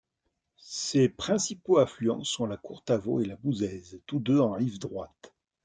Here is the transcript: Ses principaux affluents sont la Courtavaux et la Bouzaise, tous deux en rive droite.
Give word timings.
Ses 0.65 1.09
principaux 1.09 1.77
affluents 1.77 2.23
sont 2.23 2.47
la 2.47 2.57
Courtavaux 2.57 3.19
et 3.21 3.25
la 3.25 3.35
Bouzaise, 3.35 4.01
tous 4.07 4.17
deux 4.17 4.39
en 4.39 4.53
rive 4.53 4.79
droite. 4.79 5.35